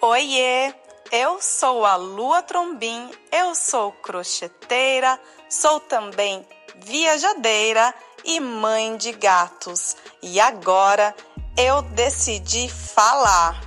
[0.00, 0.72] Oiê!
[1.10, 5.18] Eu sou a Lua Trombim, eu sou crocheteira,
[5.50, 6.46] sou também
[6.86, 7.92] viajadeira
[8.24, 9.96] e mãe de gatos.
[10.22, 11.12] E agora
[11.56, 13.60] eu decidi falar.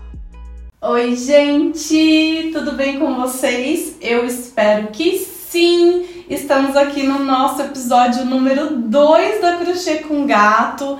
[0.81, 3.97] Oi, gente, tudo bem com vocês?
[3.99, 6.23] Eu espero que sim!
[6.29, 10.97] Estamos aqui no nosso episódio número 2 da Crochê com Gato.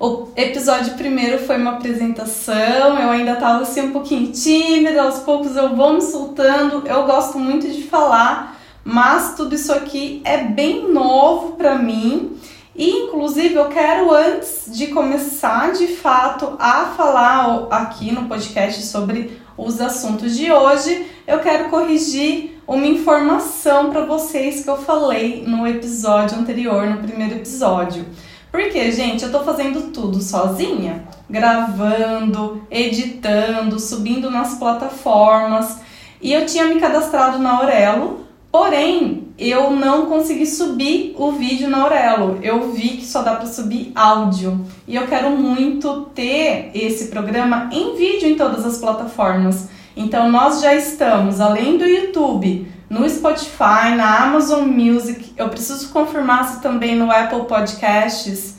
[0.00, 5.56] O episódio primeiro foi uma apresentação, eu ainda tava assim um pouquinho tímida, aos poucos
[5.56, 6.86] eu vou me soltando.
[6.86, 12.38] Eu gosto muito de falar, mas tudo isso aqui é bem novo para mim.
[12.76, 19.36] E inclusive eu quero antes de começar de fato a falar aqui no podcast sobre
[19.56, 25.66] os assuntos de hoje, eu quero corrigir uma informação para vocês que eu falei no
[25.66, 28.06] episódio anterior, no primeiro episódio.
[28.50, 35.78] Porque, gente, eu tô fazendo tudo sozinha, gravando, editando, subindo nas plataformas.
[36.20, 41.82] E eu tinha me cadastrado na Aurelo, porém eu não consegui subir o vídeo na
[41.82, 42.38] Aurelo.
[42.42, 44.64] Eu vi que só dá para subir áudio.
[44.86, 49.68] E eu quero muito ter esse programa em vídeo em todas as plataformas.
[49.94, 55.32] Então nós já estamos, além do YouTube, no Spotify, na Amazon Music.
[55.36, 58.56] Eu preciso confirmar se também no Apple Podcasts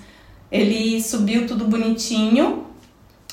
[0.51, 2.65] ele subiu tudo bonitinho.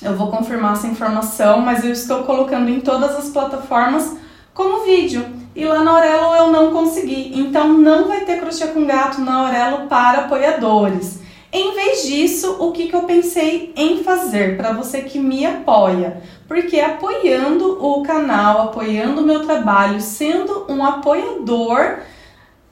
[0.02, 4.16] Eu vou confirmar essa informação, mas eu estou colocando em todas as plataformas
[4.52, 5.24] como vídeo.
[5.54, 7.32] E lá na Aurelo eu não consegui.
[7.34, 11.20] Então não vai ter crochê com gato na Aurelo para apoiadores.
[11.58, 16.20] Em vez disso, o que, que eu pensei em fazer para você que me apoia?
[16.46, 22.00] Porque apoiando o canal, apoiando o meu trabalho, sendo um apoiador,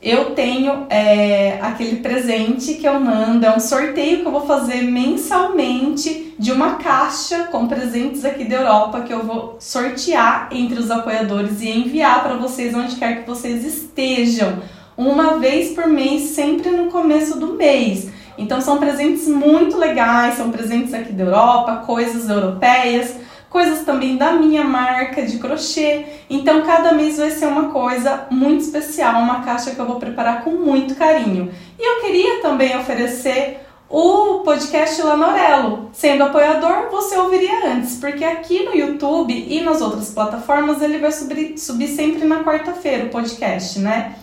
[0.03, 4.83] eu tenho é, aquele presente que eu mando, é um sorteio que eu vou fazer
[4.83, 10.91] mensalmente de uma caixa com presentes aqui da Europa que eu vou sortear entre os
[10.91, 14.59] apoiadores e enviar para vocês onde quer que vocês estejam,
[14.95, 18.13] uma vez por mês, sempre no começo do mês.
[18.37, 23.17] Então são presentes muito legais, são presentes aqui da Europa, coisas europeias
[23.55, 26.07] coisas também da minha marca de crochê.
[26.29, 30.43] Então cada mês vai ser uma coisa muito especial, uma caixa que eu vou preparar
[30.43, 31.53] com muito carinho.
[31.79, 35.89] E eu queria também oferecer o podcast Lanorello.
[35.93, 41.13] Sendo apoiador, você ouviria antes, porque aqui no YouTube e nas outras plataformas ele vai
[41.13, 44.17] subir, subir sempre na quarta-feira o podcast, né?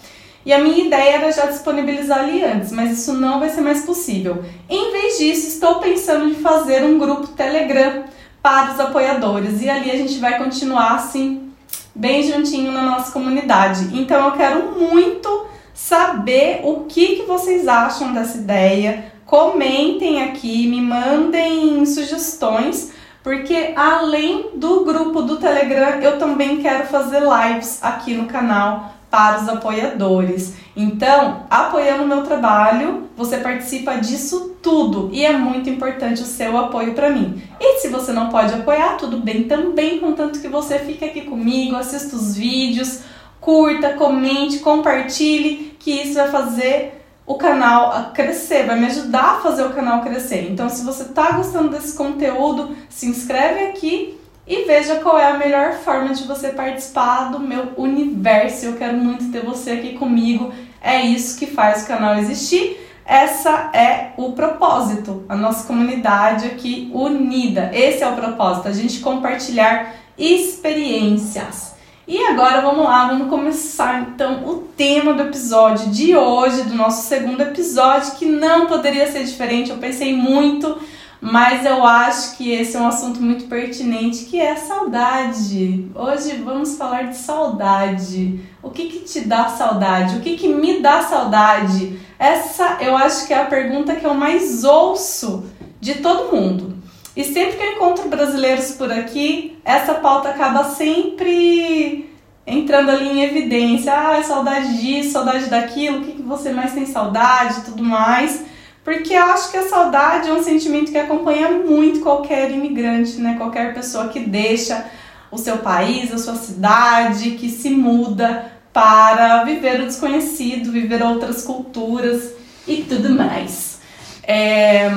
[0.46, 3.86] E a minha ideia era já disponibilizar ali antes, mas isso não vai ser mais
[3.86, 4.44] possível.
[4.70, 8.06] Em vez disso, estou pensando em fazer um grupo Telegram
[8.42, 9.62] para os apoiadores.
[9.62, 11.52] E ali a gente vai continuar assim,
[11.94, 13.90] bem juntinho na nossa comunidade.
[13.94, 19.12] Então eu quero muito saber o que, que vocês acham dessa ideia.
[19.26, 22.92] Comentem aqui, me mandem sugestões,
[23.24, 29.42] porque além do grupo do Telegram, eu também quero fazer lives aqui no canal para
[29.42, 30.54] os apoiadores.
[30.76, 36.58] Então, apoiando o meu trabalho, você participa disso tudo e é muito importante o seu
[36.58, 37.44] apoio para mim.
[37.60, 41.76] E se você não pode apoiar, tudo bem também, contanto que você fique aqui comigo,
[41.76, 43.02] assista os vídeos,
[43.42, 49.64] curta, comente, compartilhe, que isso vai fazer o canal crescer, vai me ajudar a fazer
[49.64, 50.50] o canal crescer.
[50.50, 54.21] Então, se você está gostando desse conteúdo, se inscreve aqui
[54.52, 58.66] e veja qual é a melhor forma de você participar do meu universo.
[58.66, 60.52] Eu quero muito ter você aqui comigo.
[60.82, 62.78] É isso que faz o canal existir.
[63.06, 67.72] Essa é o propósito, a nossa comunidade aqui unida.
[67.74, 71.76] Esse é o propósito, a gente compartilhar experiências.
[72.06, 77.08] E agora vamos lá, vamos começar então o tema do episódio de hoje, do nosso
[77.08, 79.72] segundo episódio, que não poderia ser diferente.
[79.72, 80.78] Eu pensei muito
[81.22, 85.88] mas eu acho que esse é um assunto muito pertinente, que é saudade.
[85.94, 88.40] Hoje vamos falar de saudade.
[88.64, 90.18] O que, que te dá saudade?
[90.18, 92.00] O que, que me dá saudade?
[92.18, 95.46] Essa eu acho que é a pergunta que eu mais ouço
[95.80, 96.76] de todo mundo.
[97.16, 102.10] E sempre que eu encontro brasileiros por aqui, essa pauta acaba sempre
[102.48, 103.94] entrando ali em evidência.
[103.94, 108.50] Ah, saudade disso, saudade daquilo, o que, que você mais tem saudade tudo mais.
[108.84, 113.36] Porque eu acho que a saudade é um sentimento que acompanha muito qualquer imigrante, né?
[113.38, 114.86] Qualquer pessoa que deixa
[115.30, 121.44] o seu país, a sua cidade, que se muda para viver o desconhecido, viver outras
[121.44, 122.32] culturas
[122.68, 123.80] e tudo mais.
[124.24, 124.90] É...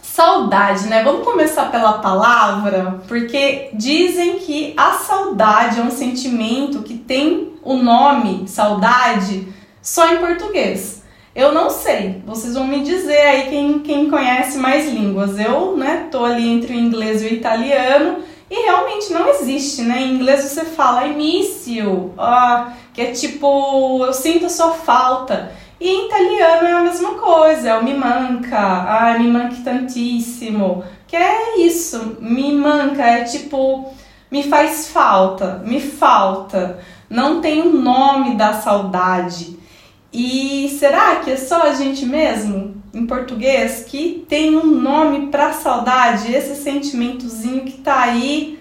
[0.00, 1.04] Saudade, né?
[1.04, 7.76] Vamos começar pela palavra, porque dizem que a saudade é um sentimento que tem o
[7.76, 9.46] nome saudade
[9.82, 11.02] só em português.
[11.36, 15.38] Eu não sei, vocês vão me dizer aí quem, quem conhece mais línguas.
[15.38, 20.00] Eu, né, tô ali entre o inglês e o italiano E realmente não existe, né?
[20.00, 25.52] Em inglês você fala I miss you, ah, que é tipo, eu sinto sua falta.
[25.78, 30.84] E em italiano é a mesma coisa, é o mi manca, ah, mi manca tantissimo.
[31.06, 33.92] Que é isso, mi manca, é tipo,
[34.30, 36.78] me faz falta, me falta.
[37.10, 39.65] Não tem o um nome da saudade.
[40.12, 45.52] E será que é só a gente mesmo, em português, que tem um nome para
[45.52, 48.58] saudade, esse sentimentozinho que tá aí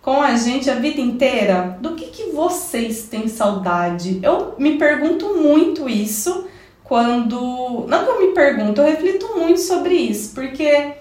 [0.00, 1.76] com a gente a vida inteira?
[1.80, 4.20] Do que, que vocês têm saudade?
[4.22, 6.46] Eu me pergunto muito isso
[6.82, 7.86] quando.
[7.88, 10.92] Não que eu me pergunto, eu reflito muito sobre isso, porque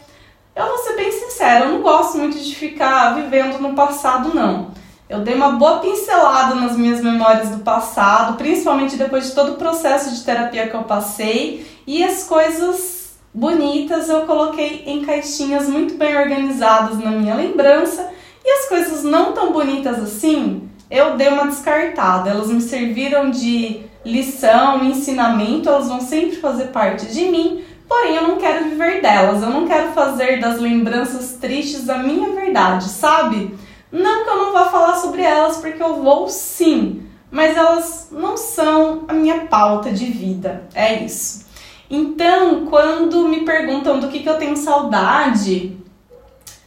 [0.56, 4.72] eu vou ser bem sincera, eu não gosto muito de ficar vivendo no passado, não.
[5.14, 9.56] Eu dei uma boa pincelada nas minhas memórias do passado, principalmente depois de todo o
[9.58, 15.94] processo de terapia que eu passei, e as coisas bonitas eu coloquei em caixinhas muito
[16.00, 18.10] bem organizadas na minha lembrança,
[18.44, 22.32] e as coisas não tão bonitas assim, eu dei uma descartada.
[22.32, 28.28] Elas me serviram de lição, ensinamento, elas vão sempre fazer parte de mim, porém eu
[28.28, 33.62] não quero viver delas, eu não quero fazer das lembranças tristes a minha verdade, sabe?
[33.94, 38.36] Não que eu não vá falar sobre elas, porque eu vou sim, mas elas não
[38.36, 41.46] são a minha pauta de vida, é isso.
[41.88, 45.78] Então, quando me perguntam do que, que eu tenho saudade,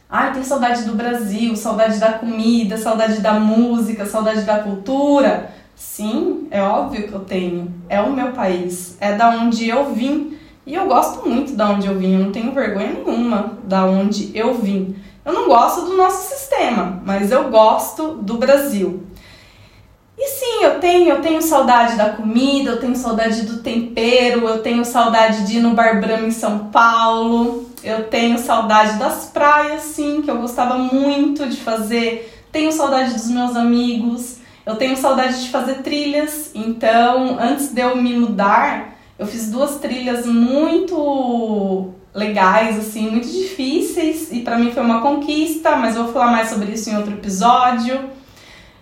[0.09, 5.51] ai, tenho saudade do Brasil, saudade da comida, saudade da música, saudade da cultura.
[5.75, 7.73] Sim, é óbvio que eu tenho.
[7.89, 10.37] É o meu país, é da onde eu vim.
[10.65, 14.31] E eu gosto muito da onde eu vim, eu não tenho vergonha nenhuma da onde
[14.33, 14.95] eu vim.
[15.27, 19.03] Eu não gosto do nosso sistema, mas eu gosto do Brasil.
[20.17, 24.59] E sim, eu tenho, eu tenho saudade da comida, eu tenho saudade do tempero, eu
[24.59, 29.81] tenho saudade de ir no Bar Brahma em São Paulo, eu tenho saudade das praias,
[29.81, 32.33] sim, que eu gostava muito de fazer.
[32.49, 36.51] Tenho saudade dos meus amigos, eu tenho saudade de fazer trilhas.
[36.55, 44.29] Então, antes de eu me mudar, eu fiz duas trilhas muito legais, assim, muito difíceis
[44.31, 48.09] e para mim foi uma conquista, mas vou falar mais sobre isso em outro episódio.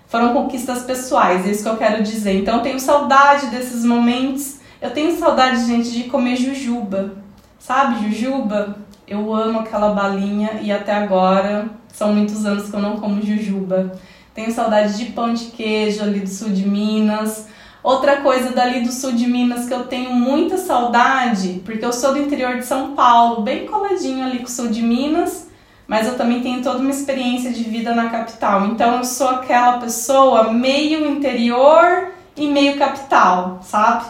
[0.08, 2.40] Foram conquistas pessoais, é isso que eu quero dizer.
[2.40, 4.60] Então eu tenho saudade desses momentos.
[4.82, 7.16] Eu tenho saudade, gente, de comer jujuba.
[7.60, 8.78] Sabe, jujuba?
[9.06, 14.00] Eu amo aquela balinha e até agora são muitos anos que eu não como jujuba.
[14.34, 17.48] Tenho saudade de pão de queijo ali do sul de Minas.
[17.86, 22.14] Outra coisa dali do sul de Minas que eu tenho muita saudade, porque eu sou
[22.14, 25.50] do interior de São Paulo, bem coladinho ali com o sul de Minas,
[25.86, 28.66] mas eu também tenho toda uma experiência de vida na capital.
[28.66, 34.06] Então eu sou aquela pessoa meio interior e meio capital, sabe?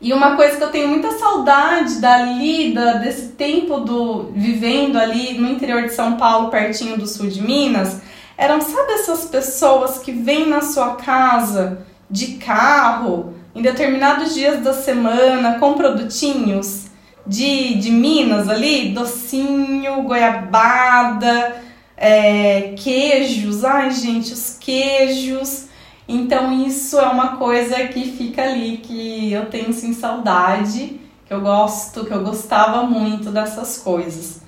[0.00, 5.38] E uma coisa que eu tenho muita saudade dali, da, desse tempo do vivendo ali
[5.38, 8.00] no interior de São Paulo, pertinho do sul de Minas,
[8.36, 14.72] eram, sabe, essas pessoas que vêm na sua casa de carro em determinados dias da
[14.72, 16.86] semana com produtinhos
[17.26, 21.62] de, de Minas ali, docinho, goiabada,
[21.96, 25.66] é, queijos, ai gente, os queijos.
[26.08, 31.40] Então isso é uma coisa que fica ali, que eu tenho sim saudade, que eu
[31.40, 34.40] gosto, que eu gostava muito dessas coisas.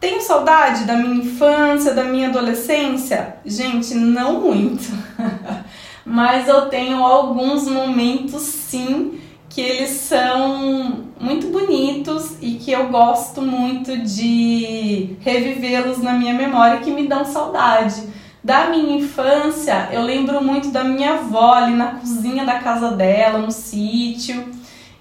[0.00, 3.36] Tenho saudade da minha infância, da minha adolescência?
[3.44, 4.84] Gente, não muito.
[6.06, 13.42] mas eu tenho alguns momentos sim que eles são muito bonitos e que eu gosto
[13.42, 18.02] muito de revivê-los na minha memória que me dão saudade.
[18.44, 23.38] Da minha infância, eu lembro muito da minha avó ali na cozinha da casa dela,
[23.38, 24.44] no sítio.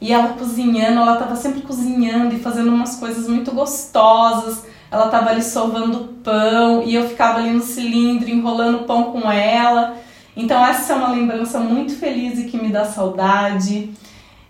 [0.02, 4.66] E ela cozinhando, ela estava sempre cozinhando e fazendo umas coisas muito gostosas.
[4.90, 9.96] Ela estava ali sovando pão e eu ficava ali no cilindro enrolando pão com ela.
[10.36, 13.92] Então essa é uma lembrança muito feliz e que me dá saudade.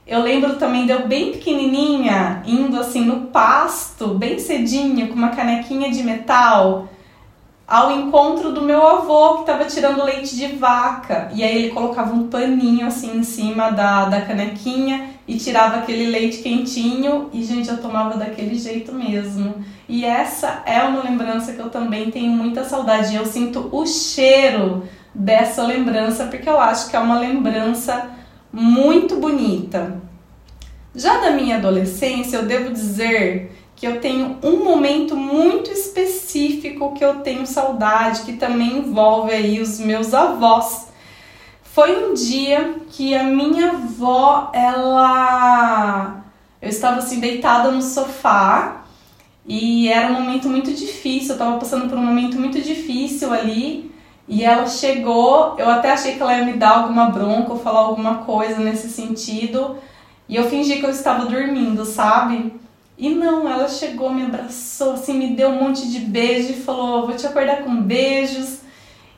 [0.07, 5.29] Eu lembro também de eu bem pequenininha, indo assim no pasto, bem cedinho, com uma
[5.29, 6.87] canequinha de metal,
[7.67, 11.31] ao encontro do meu avô que estava tirando leite de vaca.
[11.33, 16.05] E aí ele colocava um paninho assim em cima da, da canequinha e tirava aquele
[16.05, 17.29] leite quentinho.
[17.33, 19.55] E, gente, eu tomava daquele jeito mesmo.
[19.89, 23.15] E essa é uma lembrança que eu também tenho muita saudade.
[23.15, 24.83] Eu sinto o cheiro
[25.15, 28.11] dessa lembrança, porque eu acho que é uma lembrança
[28.51, 30.01] muito bonita.
[30.93, 37.03] Já da minha adolescência, eu devo dizer que eu tenho um momento muito específico que
[37.03, 40.89] eu tenho saudade, que também envolve aí os meus avós.
[41.63, 46.23] Foi um dia que a minha avó, ela
[46.61, 48.85] eu estava assim deitada no sofá
[49.47, 53.91] E era um momento muito difícil, eu tava passando por um momento muito difícil ali.
[54.27, 57.81] E ela chegou, eu até achei que ela ia me dar alguma bronca ou falar
[57.81, 59.77] alguma coisa nesse sentido.
[60.27, 62.53] E eu fingi que eu estava dormindo, sabe?
[62.97, 67.05] E não, ela chegou, me abraçou, assim, me deu um monte de beijo e falou:
[67.05, 68.61] Vou te acordar com beijos.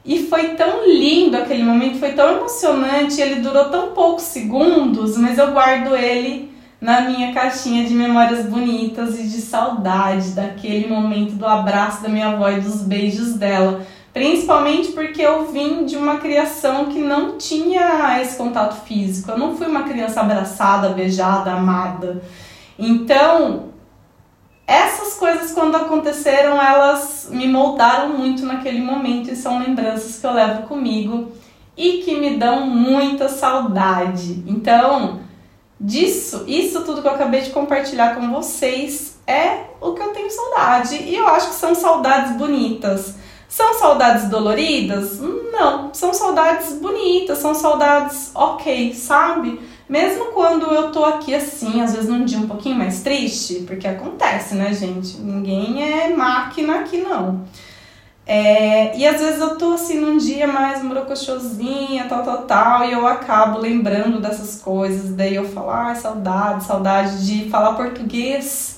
[0.04, 3.22] E foi tão lindo aquele momento, foi tão emocionante.
[3.22, 9.20] Ele durou tão poucos segundos, mas eu guardo ele na minha caixinha de memórias bonitas
[9.20, 13.86] e de saudade daquele momento do abraço da minha avó e dos beijos dela.
[14.18, 19.30] Principalmente porque eu vim de uma criação que não tinha esse contato físico.
[19.30, 22.24] Eu não fui uma criança abraçada, beijada, amada.
[22.80, 23.66] Então,
[24.66, 30.34] essas coisas quando aconteceram, elas me moldaram muito naquele momento e são lembranças que eu
[30.34, 31.32] levo comigo
[31.78, 34.44] e que me dão muita saudade.
[34.48, 35.20] Então,
[35.80, 40.32] disso, isso tudo que eu acabei de compartilhar com vocês é o que eu tenho
[40.32, 43.27] saudade e eu acho que são saudades bonitas.
[43.58, 45.20] São saudades doloridas?
[45.20, 49.60] Não, são saudades bonitas, são saudades ok, sabe?
[49.90, 53.88] Mesmo quando eu tô aqui assim, às vezes num dia um pouquinho mais triste, porque
[53.88, 55.18] acontece, né, gente?
[55.18, 57.46] Ninguém é máquina aqui, não.
[58.28, 62.92] É, e às vezes eu tô assim num dia mais morocochosinha, tal, tal, tal, e
[62.92, 65.16] eu acabo lembrando dessas coisas.
[65.16, 68.77] Daí eu falo, ai, ah, saudade, saudade de falar português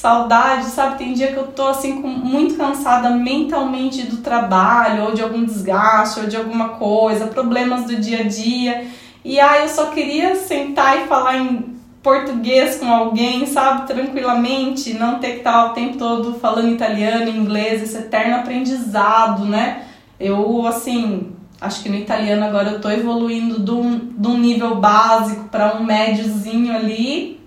[0.00, 0.96] saudade, sabe?
[0.96, 5.44] Tem dia que eu tô assim com, muito cansada mentalmente do trabalho, ou de algum
[5.44, 8.86] desgaste, ou de alguma coisa, problemas do dia a dia.
[9.22, 13.86] E aí eu só queria sentar e falar em português com alguém, sabe?
[13.86, 19.82] Tranquilamente, não ter que estar o tempo todo falando italiano, inglês, esse eterno aprendizado, né?
[20.18, 21.30] Eu, assim,
[21.60, 25.76] acho que no italiano agora eu tô evoluindo de um, de um nível básico para
[25.76, 27.39] um médiozinho ali,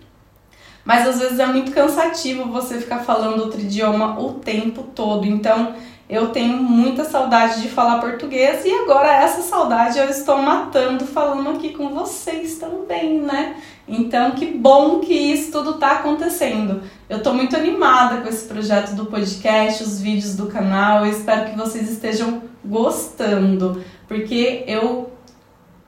[0.85, 5.25] mas às vezes é muito cansativo você ficar falando outro idioma o tempo todo.
[5.25, 5.73] Então
[6.09, 11.49] eu tenho muita saudade de falar português e agora essa saudade eu estou matando falando
[11.51, 13.55] aqui com vocês também, né?
[13.87, 16.83] Então que bom que isso tudo tá acontecendo.
[17.09, 21.05] Eu tô muito animada com esse projeto do podcast, os vídeos do canal.
[21.05, 25.12] Eu espero que vocês estejam gostando, porque eu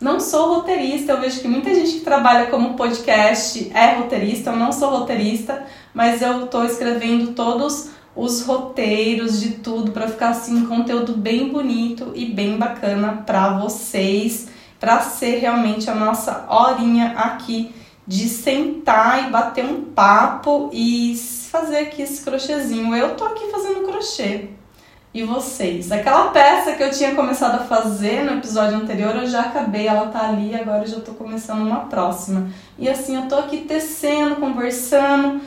[0.05, 4.55] não sou roteirista, eu vejo que muita gente que trabalha como podcast é roteirista, eu
[4.55, 10.57] não sou roteirista, mas eu estou escrevendo todos os roteiros de tudo para ficar assim
[10.57, 14.47] um conteúdo bem bonito e bem bacana para vocês,
[14.79, 17.74] para ser realmente a nossa horinha aqui
[18.05, 21.19] de sentar e bater um papo e
[21.50, 22.95] fazer aqui esse crochêzinho.
[22.95, 24.50] Eu tô aqui fazendo crochê.
[25.15, 25.93] E vocês?
[25.93, 30.07] Aquela peça que eu tinha começado a fazer no episódio anterior, eu já acabei, ela
[30.07, 32.50] tá ali, agora eu já tô começando uma próxima.
[32.77, 35.39] E assim, eu tô aqui tecendo, conversando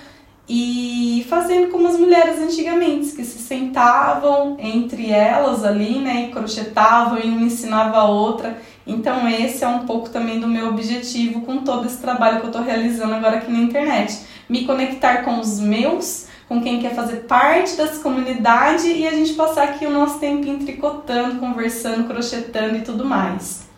[0.48, 7.18] e fazendo como as mulheres antigamente, que se sentavam entre elas ali, né, e crochetavam
[7.18, 8.56] e uma ensinava a outra.
[8.86, 12.52] Então esse é um pouco também do meu objetivo com todo esse trabalho que eu
[12.52, 14.18] tô realizando agora aqui na internet.
[14.48, 19.34] Me conectar com os meus com quem quer fazer parte dessa comunidade e a gente
[19.34, 23.68] passar aqui o nosso tempinho tricotando, conversando, crochetando e tudo mais.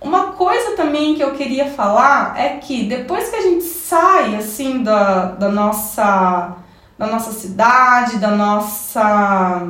[0.00, 4.82] Uma coisa também que eu queria falar é que depois que a gente sai assim
[4.82, 6.58] da, da nossa
[6.98, 9.66] da nossa cidade, da nossa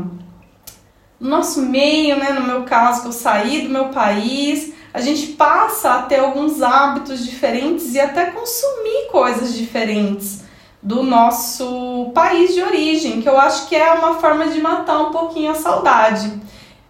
[1.21, 5.29] do nosso meio, né, no meu caso que eu saí do meu país, a gente
[5.29, 10.43] passa a ter alguns hábitos diferentes e até consumir coisas diferentes
[10.85, 15.11] do nosso país de origem, que eu acho que é uma forma de matar um
[15.11, 16.31] pouquinho a saudade.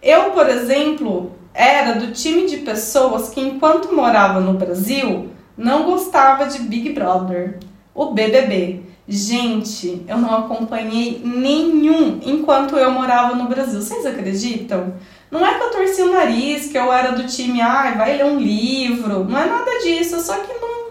[0.03, 6.45] Eu, por exemplo, era do time de pessoas que, enquanto morava no Brasil, não gostava
[6.45, 7.57] de Big Brother,
[7.93, 8.81] o BBB.
[9.07, 13.81] Gente, eu não acompanhei nenhum enquanto eu morava no Brasil.
[13.81, 14.95] Vocês acreditam?
[15.31, 18.17] Não é que eu torci o nariz, que eu era do time, ai, ah, vai
[18.17, 19.23] ler um livro.
[19.23, 20.84] Não é nada disso, só que não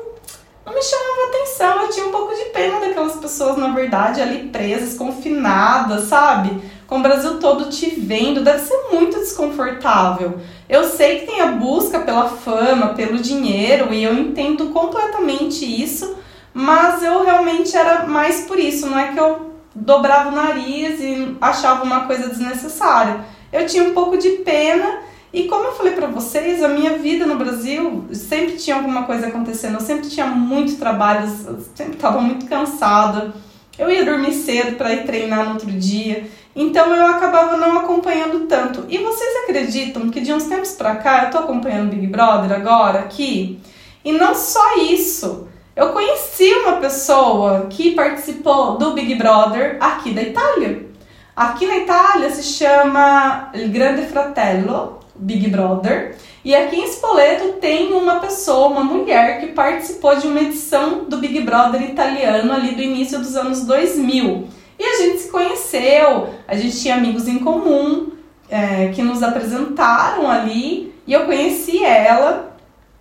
[0.64, 1.83] não me chamava atenção.
[1.83, 6.62] Eu tinha um pouco de pena daquelas pessoas, na verdade, ali presas, confinadas, sabe?
[6.87, 10.38] Com o Brasil todo te vendo, deve ser muito desconfortável.
[10.68, 16.16] Eu sei que tem a busca pela fama, pelo dinheiro, e eu entendo completamente isso,
[16.52, 21.37] mas eu realmente era mais por isso, não é que eu dobrava o nariz e
[21.40, 23.21] achava uma coisa desnecessária.
[23.52, 25.00] Eu tinha um pouco de pena
[25.35, 29.26] e como eu falei para vocês, a minha vida no Brasil sempre tinha alguma coisa
[29.26, 31.29] acontecendo, eu sempre tinha muito trabalho,
[31.75, 33.35] sempre estava muito cansada.
[33.76, 38.47] Eu ia dormir cedo para ir treinar no outro dia, então eu acabava não acompanhando
[38.47, 38.85] tanto.
[38.88, 43.00] E vocês acreditam que de uns tempos para cá eu tô acompanhando Big Brother agora
[43.00, 43.59] aqui?
[44.05, 50.23] E não só isso, eu conheci uma pessoa que participou do Big Brother aqui da
[50.23, 50.87] Itália.
[51.35, 56.16] Aqui na Itália se chama Il Grande Fratello, Big Brother.
[56.45, 61.16] E aqui em Spoleto tem uma pessoa, uma mulher, que participou de uma edição do
[61.16, 64.47] Big Brother italiano ali do início dos anos 2000.
[64.78, 68.12] E a gente se conheceu, a gente tinha amigos em comum
[68.50, 72.54] é, que nos apresentaram ali e eu conheci ela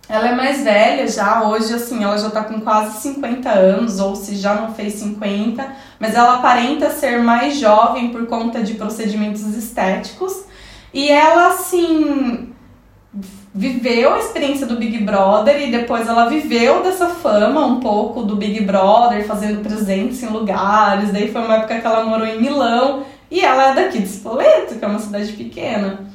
[0.08, 4.14] ela é mais velha já, hoje assim, ela já tá com quase 50 anos, ou
[4.14, 5.66] se já não fez 50,
[5.98, 10.44] mas ela aparenta ser mais jovem por conta de procedimentos estéticos.
[10.94, 12.54] E ela assim
[13.52, 18.36] viveu a experiência do Big Brother e depois ela viveu dessa fama um pouco do
[18.36, 21.12] Big Brother, fazendo presentes em lugares.
[21.12, 24.76] Daí foi uma época que ela morou em Milão e ela é daqui de Spoleto,
[24.76, 26.06] que é uma cidade pequena.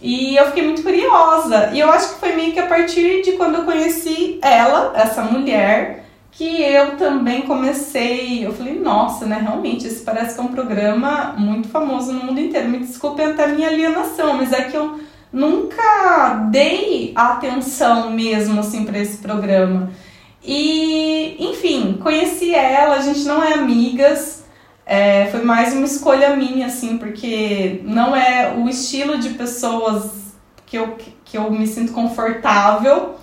[0.00, 1.70] E eu fiquei muito curiosa.
[1.74, 5.22] E eu acho que foi meio que a partir de quando eu conheci ela, essa
[5.22, 6.05] mulher,
[6.36, 8.44] que eu também comecei.
[8.44, 9.38] Eu falei, nossa, né?
[9.40, 12.68] Realmente, esse parece que é um programa muito famoso no mundo inteiro.
[12.68, 15.00] Me desculpem até a minha alienação, mas é que eu
[15.32, 19.90] nunca dei atenção mesmo assim para esse programa.
[20.44, 24.44] E, enfim, conheci ela, a gente não é amigas,
[24.84, 30.34] é, foi mais uma escolha minha, assim, porque não é o estilo de pessoas
[30.66, 33.16] que eu, que eu me sinto confortável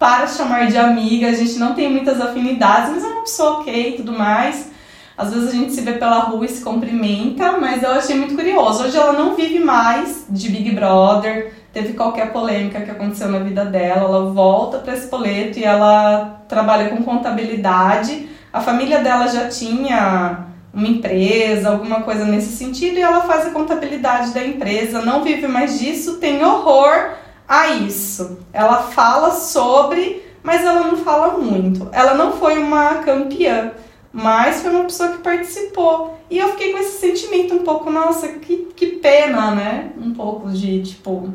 [0.00, 1.28] para chamar de amiga.
[1.28, 4.70] A gente não tem muitas afinidades, mas é uma pessoa ok e tudo mais.
[5.16, 8.34] Às vezes a gente se vê pela rua e se cumprimenta, mas eu achei muito
[8.34, 8.82] curioso.
[8.84, 13.66] Hoje ela não vive mais de Big Brother, teve qualquer polêmica que aconteceu na vida
[13.66, 18.30] dela, ela volta para esse poleto e ela trabalha com contabilidade.
[18.50, 23.50] A família dela já tinha uma empresa, alguma coisa nesse sentido, e ela faz a
[23.50, 27.10] contabilidade da empresa, não vive mais disso, tem horror
[27.50, 28.38] a isso.
[28.52, 31.88] Ela fala sobre, mas ela não fala muito.
[31.90, 33.72] Ela não foi uma campeã,
[34.12, 36.16] mas foi uma pessoa que participou.
[36.30, 39.90] E eu fiquei com esse sentimento um pouco, nossa, que, que pena, né?
[40.00, 41.28] Um pouco de, tipo,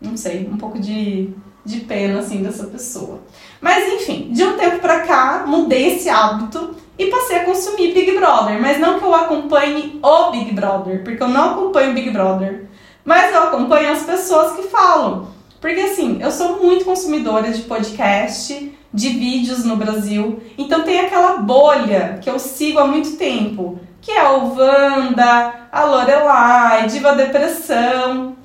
[0.00, 1.34] não sei, um pouco de,
[1.66, 3.20] de pena, assim, dessa pessoa.
[3.60, 8.16] Mas enfim, de um tempo pra cá, mudei esse hábito e passei a consumir Big
[8.16, 12.66] Brother, mas não que eu acompanhe o Big Brother, porque eu não acompanho Big Brother,
[13.04, 15.36] mas eu acompanho as pessoas que falam.
[15.60, 21.38] Porque assim, eu sou muito consumidora de podcast, de vídeos no Brasil, então tem aquela
[21.38, 28.36] bolha que eu sigo há muito tempo, que é o Wanda, a Lorelai, Diva Depressão.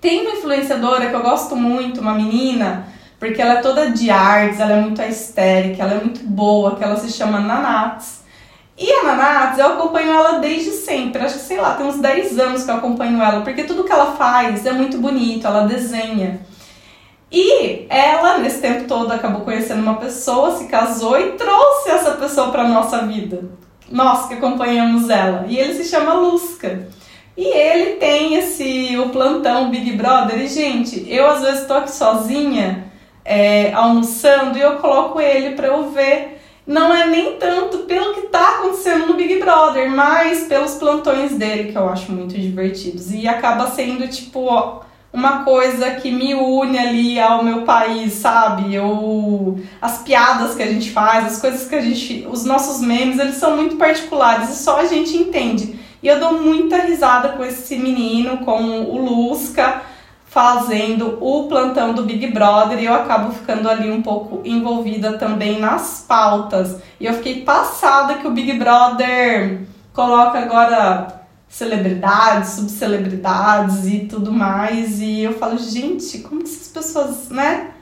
[0.00, 2.86] Tem uma influenciadora que eu gosto muito, uma menina,
[3.18, 6.84] porque ela é toda de artes, ela é muito histérica, ela é muito boa, que
[6.84, 8.22] ela se chama Nanats.
[8.78, 12.38] E a Nanats, eu acompanho ela desde sempre, acho que sei lá, tem uns 10
[12.38, 16.40] anos que eu acompanho ela, porque tudo que ela faz é muito bonito, ela desenha.
[17.32, 22.50] E ela, nesse tempo todo, acabou conhecendo uma pessoa, se casou e trouxe essa pessoa
[22.50, 23.44] para nossa vida.
[23.90, 25.46] Nós que acompanhamos ela.
[25.48, 26.88] E ele se chama Lusca.
[27.34, 30.38] E ele tem esse o plantão Big Brother.
[30.42, 32.92] E gente, eu às vezes tô aqui sozinha
[33.24, 36.38] é, almoçando e eu coloco ele para eu ver.
[36.66, 41.72] Não é nem tanto pelo que tá acontecendo no Big Brother, mas pelos plantões dele,
[41.72, 43.10] que eu acho muito divertidos.
[43.10, 48.74] E acaba sendo, tipo, uma coisa que me une ali ao meu país, sabe?
[48.74, 52.26] Eu, as piadas que a gente faz, as coisas que a gente.
[52.30, 55.78] Os nossos memes, eles são muito particulares e só a gente entende.
[56.02, 59.82] E eu dou muita risada com esse menino, com o Lusca
[60.32, 65.60] fazendo o plantão do Big Brother e eu acabo ficando ali um pouco envolvida também
[65.60, 66.80] nas pautas.
[66.98, 69.60] E eu fiquei passada que o Big Brother
[69.92, 71.21] coloca agora
[71.52, 75.00] celebridades, subcelebridades e tudo mais.
[75.00, 77.72] E eu falo, gente, como que essas pessoas, né?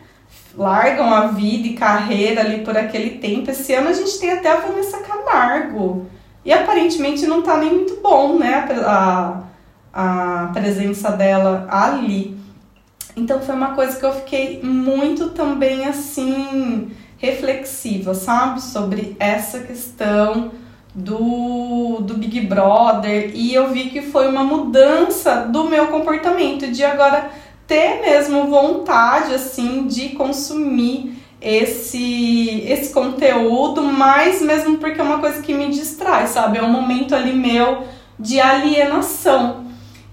[0.56, 3.48] Largam a vida e carreira ali por aquele tempo.
[3.48, 6.06] Esse ano a gente tem até a Vanessa Camargo.
[6.44, 8.66] E aparentemente não tá nem muito bom, né?
[8.84, 9.42] A,
[9.92, 12.36] a presença dela ali.
[13.14, 20.50] Então foi uma coisa que eu fiquei muito também assim reflexiva, sabe, sobre essa questão
[20.94, 26.84] do, do Big Brother e eu vi que foi uma mudança do meu comportamento de
[26.84, 27.30] agora
[27.66, 35.40] ter mesmo vontade assim de consumir esse esse conteúdo, mas mesmo porque é uma coisa
[35.40, 36.58] que me distrai, sabe?
[36.58, 37.84] É um momento ali meu
[38.18, 39.64] de alienação.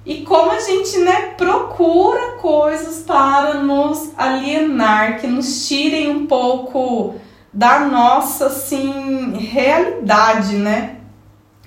[0.05, 7.15] E como a gente né, procura coisas para nos alienar, que nos tirem um pouco
[7.53, 10.97] da nossa assim, realidade, né?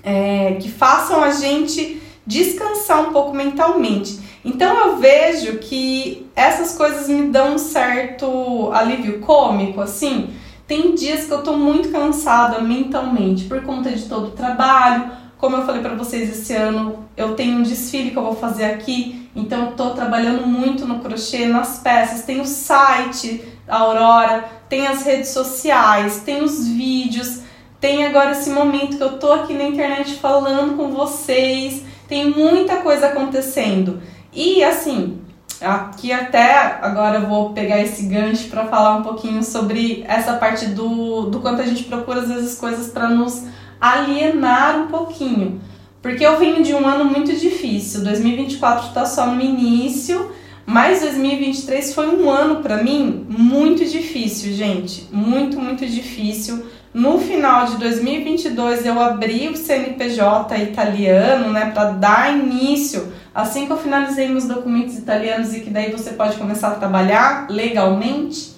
[0.03, 4.19] É, que façam a gente descansar um pouco mentalmente.
[4.43, 10.29] Então eu vejo que essas coisas me dão um certo alívio cômico, assim.
[10.65, 15.11] Tem dias que eu tô muito cansada mentalmente por conta de todo o trabalho.
[15.37, 18.65] Como eu falei para vocês esse ano, eu tenho um desfile que eu vou fazer
[18.65, 22.23] aqui, então eu tô trabalhando muito no crochê, nas peças.
[22.23, 27.39] Tem o site Aurora, tem as redes sociais, tem os vídeos,
[27.79, 31.83] tem agora esse momento que eu tô aqui na internet falando com vocês.
[32.07, 34.01] Tem muita coisa acontecendo.
[34.33, 35.21] E assim,
[35.61, 40.65] Aqui até agora eu vou pegar esse gancho para falar um pouquinho sobre essa parte
[40.65, 43.45] do, do quanto a gente procura às vezes coisas para nos
[43.79, 45.61] alienar um pouquinho.
[46.01, 48.03] Porque eu venho de um ano muito difícil.
[48.03, 50.31] 2024 está só no início,
[50.71, 55.07] mas 2023 foi um ano para mim muito difícil, gente.
[55.11, 56.65] Muito, muito difícil.
[56.93, 63.71] No final de 2022 eu abri o CNPJ italiano, né, para dar início Assim que
[63.71, 68.51] eu finalizei meus documentos italianos e que daí você pode começar a trabalhar legalmente,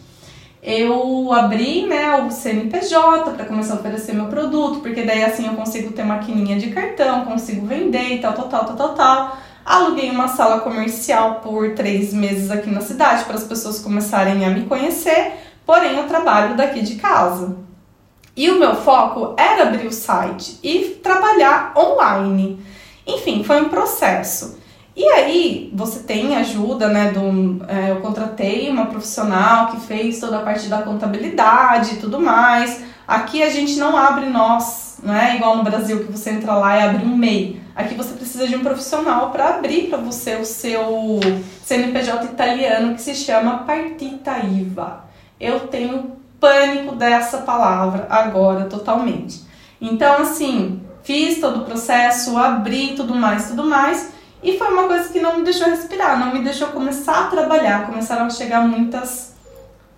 [0.64, 5.54] eu abri né, o CNPJ para começar a oferecer meu produto, porque daí assim eu
[5.54, 9.38] consigo ter maquininha de cartão, consigo vender e tal, tal, tal, tal, tal, tal.
[9.66, 14.50] Aluguei uma sala comercial por três meses aqui na cidade para as pessoas começarem a
[14.50, 15.34] me conhecer,
[15.66, 17.56] porém eu trabalho daqui de casa.
[18.36, 22.60] E o meu foco era abrir o site e trabalhar online.
[23.08, 24.58] Enfim, foi um processo.
[24.96, 27.12] E aí você tem ajuda, né?
[27.12, 32.20] Do, é, eu contratei uma profissional que fez toda a parte da contabilidade e tudo
[32.20, 32.84] mais.
[33.08, 36.78] Aqui a gente não abre nós, não é igual no Brasil que você entra lá
[36.78, 37.63] e abre um MEI.
[37.76, 41.20] Aqui você precisa de um profissional para abrir para você o seu
[41.66, 45.06] CNPJ italiano que se chama Partita IVA.
[45.40, 49.42] Eu tenho pânico dessa palavra agora totalmente.
[49.82, 54.14] Então assim, fiz todo o processo, abri tudo mais, tudo mais.
[54.44, 57.88] E foi uma coisa que não me deixou respirar, não me deixou começar a trabalhar.
[57.88, 59.34] Começaram a chegar muitas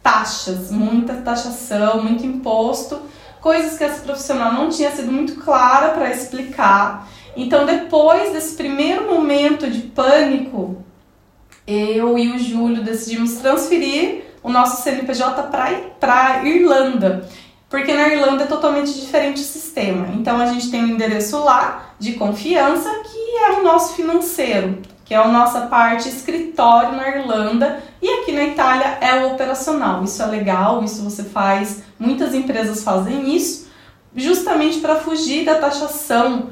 [0.01, 3.01] taxas, muita taxação, muito imposto,
[3.41, 7.07] coisas que essa profissional não tinha sido muito clara para explicar.
[7.35, 10.83] Então, depois desse primeiro momento de pânico,
[11.67, 15.43] eu e o Júlio decidimos transferir o nosso CNPJ
[15.99, 17.27] para Irlanda.
[17.67, 20.09] Porque na Irlanda é totalmente diferente o sistema.
[20.13, 25.15] Então a gente tem um endereço lá de confiança que é o nosso financeiro, que
[25.15, 30.03] é a nossa parte escritório na Irlanda e aqui na Itália é o operacional.
[30.03, 33.67] Isso é legal, isso você faz, muitas empresas fazem isso,
[34.15, 36.51] justamente para fugir da taxação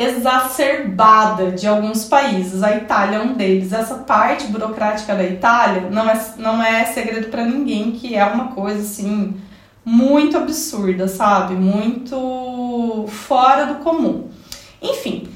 [0.00, 2.62] exacerbada de alguns países.
[2.62, 3.72] A Itália é um deles.
[3.72, 8.48] Essa parte burocrática da Itália não é, não é segredo para ninguém que é uma
[8.48, 9.36] coisa assim
[9.84, 11.54] muito absurda, sabe?
[11.54, 14.28] Muito fora do comum.
[14.80, 15.28] Enfim,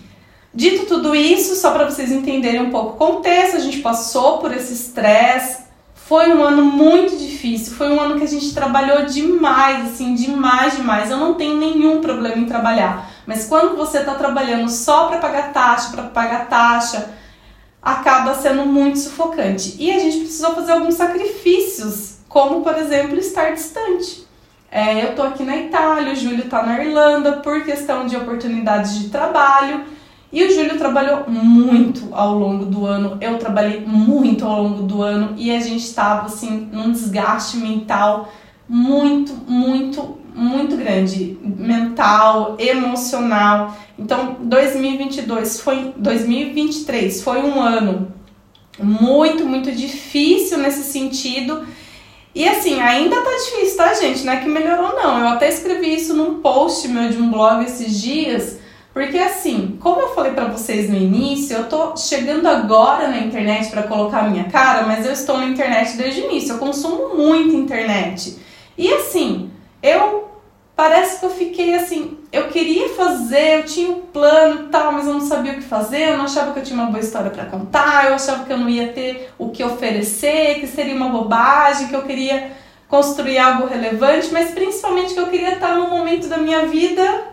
[0.54, 4.52] dito tudo isso, só para vocês entenderem um pouco o contexto, a gente passou por
[4.54, 5.64] esse estresse.
[5.94, 10.76] Foi um ano muito difícil, foi um ano que a gente trabalhou demais, assim, demais,
[10.76, 11.10] demais.
[11.10, 15.52] Eu não tenho nenhum problema em trabalhar, mas quando você está trabalhando só para pagar
[15.52, 17.10] taxa, para pagar taxa,
[17.82, 19.76] acaba sendo muito sufocante.
[19.78, 24.24] E a gente precisou fazer alguns sacrifícios, como por exemplo estar distante.
[24.70, 28.98] É, eu tô aqui na Itália, o Júlio tá na Irlanda por questão de oportunidades
[28.98, 29.84] de trabalho.
[30.32, 35.00] E o Júlio trabalhou muito ao longo do ano, eu trabalhei muito ao longo do
[35.00, 38.28] ano e a gente estava assim num desgaste mental
[38.68, 43.76] muito, muito, muito grande, mental, emocional.
[43.98, 48.12] Então, 2022 foi 2023 foi um ano
[48.78, 51.64] muito, muito difícil nesse sentido
[52.34, 54.24] e assim, ainda tá difícil, tá, gente?
[54.24, 55.20] Não é que melhorou, não.
[55.20, 58.58] Eu até escrevi isso num post meu de um blog esses dias.
[58.92, 63.70] Porque assim, como eu falei para vocês no início, eu tô chegando agora na internet
[63.70, 66.54] para colocar a minha cara, mas eu estou na internet desde o início.
[66.54, 68.36] Eu consumo muito internet.
[68.76, 69.50] E assim,
[69.84, 70.30] eu
[70.74, 75.06] parece que eu fiquei assim, eu queria fazer, eu tinha um plano e tal, mas
[75.06, 77.30] eu não sabia o que fazer, eu não achava que eu tinha uma boa história
[77.30, 81.10] para contar, eu achava que eu não ia ter o que oferecer, que seria uma
[81.10, 82.50] bobagem, que eu queria
[82.88, 87.28] construir algo relevante, mas principalmente que eu queria estar num momento da minha vida,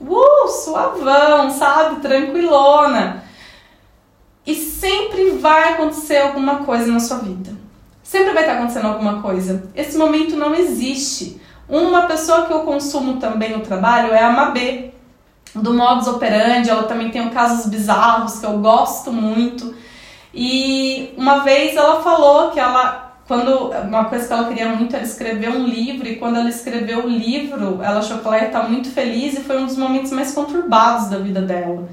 [0.00, 3.24] uh, suavão, sabe, tranquilona.
[4.46, 7.52] E sempre vai acontecer alguma coisa na sua vida.
[8.02, 9.70] Sempre vai estar acontecendo alguma coisa.
[9.74, 11.39] Esse momento não existe.
[11.70, 14.90] Uma pessoa que eu consumo também o trabalho é a Mabê,
[15.54, 16.68] do Modus Operandi.
[16.68, 19.72] Ela também tem casos bizarros que eu gosto muito.
[20.34, 25.04] E uma vez ela falou que ela, quando uma coisa que ela queria muito era
[25.04, 28.68] escrever um livro, e quando ela escreveu o livro, ela achou que ela ia estar
[28.68, 31.88] muito feliz e foi um dos momentos mais conturbados da vida dela.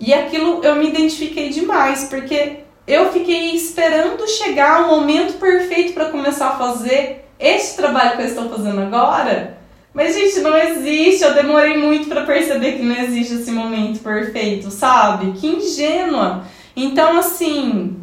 [0.00, 6.06] E aquilo eu me identifiquei demais, porque eu fiquei esperando chegar o momento perfeito para
[6.06, 9.58] começar a fazer este trabalho que eu estou fazendo agora.
[9.92, 11.24] Mas, gente, não existe.
[11.24, 15.32] Eu demorei muito para perceber que não existe esse momento perfeito, sabe?
[15.32, 16.44] Que ingênua.
[16.76, 17.96] Então, assim,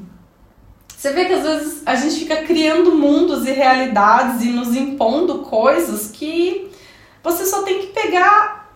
[0.98, 5.40] você vê que às vezes a gente fica criando mundos e realidades e nos impondo
[5.40, 6.70] coisas que
[7.24, 8.74] você só tem que pegar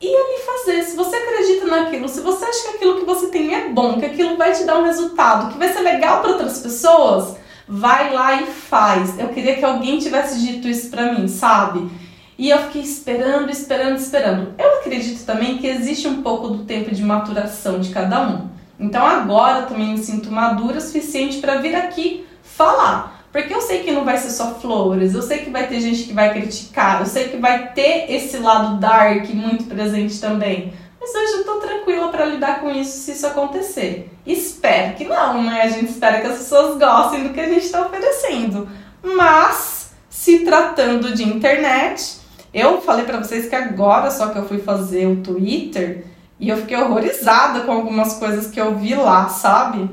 [0.00, 0.82] e ali fazer.
[0.82, 4.04] Se você acredita naquilo, se você acha que aquilo que você tem é bom, que
[4.04, 7.36] aquilo vai te dar um resultado, que vai ser legal para outras pessoas,
[7.72, 9.18] vai lá e faz.
[9.18, 11.90] Eu queria que alguém tivesse dito isso para mim, sabe?
[12.36, 14.54] E eu fiquei esperando, esperando, esperando.
[14.58, 18.50] Eu acredito também que existe um pouco do tempo de maturação de cada um.
[18.78, 23.24] Então agora também me sinto madura o suficiente para vir aqui falar.
[23.32, 26.02] Porque eu sei que não vai ser só flores, eu sei que vai ter gente
[26.02, 30.74] que vai criticar, eu sei que vai ter esse lado dark muito presente também.
[31.02, 34.08] Mas hoje eu tô tranquila para lidar com isso se isso acontecer.
[34.24, 35.62] Espero que não, né?
[35.62, 38.68] A gente espera que as pessoas gostem do que a gente está oferecendo.
[39.02, 42.18] Mas, se tratando de internet,
[42.54, 46.06] eu falei para vocês que agora só que eu fui fazer o Twitter
[46.38, 49.90] e eu fiquei horrorizada com algumas coisas que eu vi lá, sabe?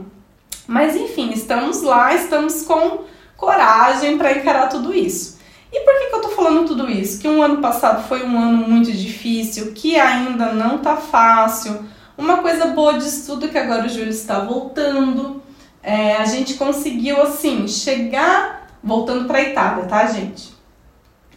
[0.67, 5.38] Mas enfim, estamos lá, estamos com coragem para encarar tudo isso.
[5.71, 7.19] E por que, que eu tô falando tudo isso?
[7.19, 11.85] Que um ano passado foi um ano muito difícil, que ainda não tá fácil.
[12.17, 15.41] Uma coisa boa disso tudo é que agora o Júlio está voltando.
[15.81, 20.53] É, a gente conseguiu, assim, chegar voltando para Itália, tá, gente?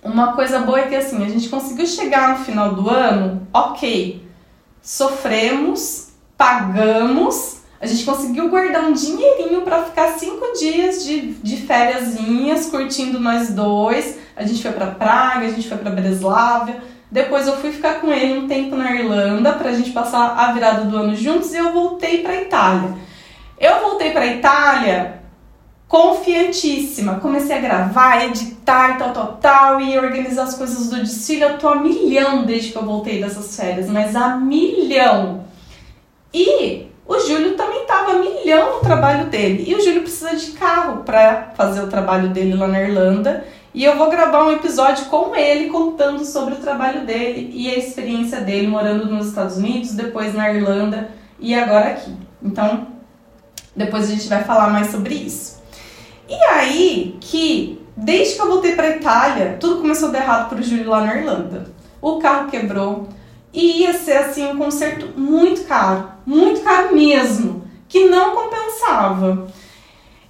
[0.02, 4.22] Uma coisa boa é que, assim, a gente conseguiu chegar no final do ano, ok
[4.82, 12.66] sofremos, pagamos, a gente conseguiu guardar um dinheirinho para ficar cinco dias de, de fériasinhas,
[12.66, 14.20] curtindo nós dois.
[14.36, 16.80] A gente foi para Praga, a gente foi para Breslávia.
[17.10, 20.52] Depois eu fui ficar com ele um tempo na Irlanda para a gente passar a
[20.52, 22.94] virada do ano juntos e eu voltei para Itália.
[23.58, 25.20] Eu voltei para Itália
[25.88, 27.16] confiantíssima.
[27.16, 31.42] Comecei a gravar, editar e tal, tal, tal, e organizar as coisas do desfile.
[31.42, 35.46] Eu tô a milhão desde que eu voltei dessas férias, mas a milhão.
[36.32, 39.64] E o Júlio também tava a milhão no trabalho dele.
[39.66, 43.44] E o Júlio precisa de carro para fazer o trabalho dele lá na Irlanda.
[43.74, 47.78] E eu vou gravar um episódio com ele contando sobre o trabalho dele e a
[47.78, 51.10] experiência dele morando nos Estados Unidos, depois na Irlanda
[51.40, 52.14] e agora aqui.
[52.42, 52.86] Então,
[53.74, 55.60] depois a gente vai falar mais sobre isso.
[56.28, 60.62] E aí que, desde que eu voltei para Itália, tudo começou a dar errado pro
[60.62, 61.66] Júlio lá na Irlanda.
[62.00, 63.08] O carro quebrou
[63.52, 69.48] e ia ser assim um conserto muito caro, muito caro mesmo, que não compensava.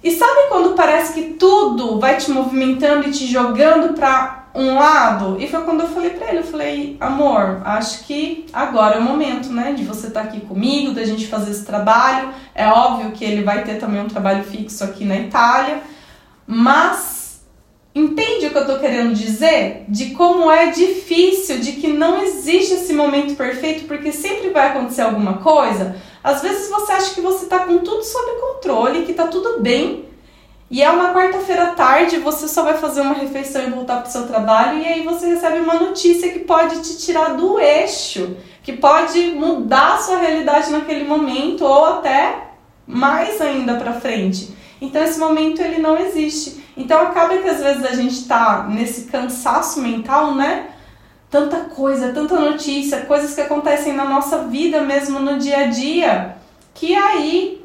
[0.03, 5.37] E sabe quando parece que tudo vai te movimentando e te jogando para um lado?
[5.39, 9.03] E foi quando eu falei para ele, eu falei, amor, acho que agora é o
[9.03, 12.29] momento, né, de você estar tá aqui comigo, da gente fazer esse trabalho.
[12.53, 15.81] É óbvio que ele vai ter também um trabalho fixo aqui na Itália,
[16.45, 17.22] mas
[17.95, 19.85] entende o que eu tô querendo dizer?
[19.87, 25.01] De como é difícil, de que não existe esse momento perfeito, porque sempre vai acontecer
[25.01, 25.95] alguma coisa.
[26.23, 30.05] Às vezes você acha que você tá com tudo sob controle, que tá tudo bem.
[30.71, 34.11] E é uma quarta-feira à tarde, você só vai fazer uma refeição e voltar pro
[34.11, 38.73] seu trabalho, e aí você recebe uma notícia que pode te tirar do eixo, que
[38.73, 42.47] pode mudar a sua realidade naquele momento ou até
[42.87, 44.49] mais ainda para frente.
[44.81, 46.62] Então esse momento ele não existe.
[46.75, 50.69] Então acaba que às vezes a gente tá nesse cansaço mental, né?
[51.29, 56.37] Tanta coisa, tanta notícia, coisas que acontecem na nossa vida mesmo no dia a dia,
[56.73, 57.63] que aí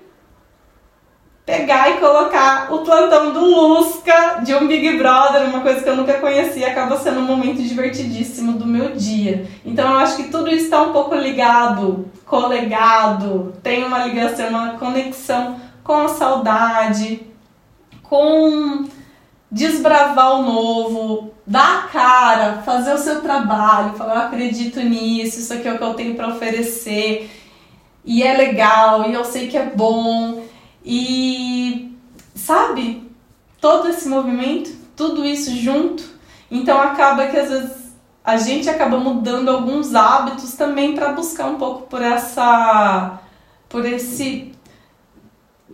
[1.48, 5.96] pegar e colocar o plantão do Lusca de um Big Brother, uma coisa que eu
[5.96, 9.46] nunca conhecia, acaba sendo um momento divertidíssimo do meu dia.
[9.64, 14.78] Então eu acho que tudo isso está um pouco ligado, colegado, tem uma ligação, uma
[14.78, 17.26] conexão com a saudade,
[18.02, 18.84] com
[19.50, 25.54] desbravar o novo, dar a cara, fazer o seu trabalho, falar eu acredito nisso, isso
[25.54, 27.30] aqui é o que eu tenho para oferecer.
[28.04, 30.42] E é legal e eu sei que é bom.
[30.84, 31.96] E
[32.34, 33.10] sabe
[33.60, 36.04] todo esse movimento, tudo isso junto,
[36.50, 37.88] então acaba que às vezes
[38.24, 43.20] a gente acaba mudando alguns hábitos também para buscar um pouco por essa
[43.68, 44.52] por esse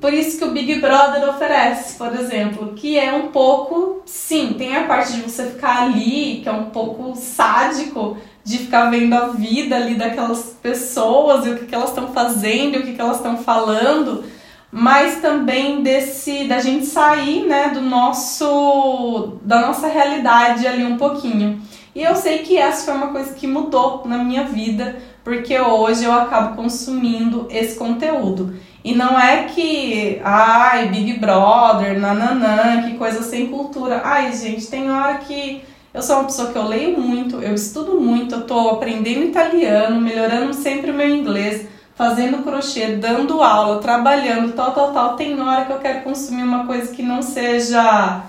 [0.01, 4.77] por isso que o Big Brother oferece, por exemplo, que é um pouco, sim, tem
[4.77, 9.29] a parte de você ficar ali, que é um pouco sádico, de ficar vendo a
[9.29, 13.17] vida ali daquelas pessoas e o que, que elas estão fazendo, o que, que elas
[13.17, 14.25] estão falando,
[14.71, 21.63] mas também desse da gente sair, né, do nosso da nossa realidade ali um pouquinho.
[21.95, 26.05] E eu sei que essa foi uma coisa que mudou na minha vida, porque hoje
[26.05, 28.57] eu acabo consumindo esse conteúdo.
[28.85, 34.03] E não é que, ai, Big Brother, nananã, que coisa sem cultura.
[34.05, 37.99] Ai, gente, tem hora que eu sou uma pessoa que eu leio muito, eu estudo
[37.99, 44.53] muito, eu tô aprendendo italiano, melhorando sempre o meu inglês, fazendo crochê, dando aula, trabalhando,
[44.53, 45.17] tal, tal, tal.
[45.17, 48.23] Tem hora que eu quero consumir uma coisa que não seja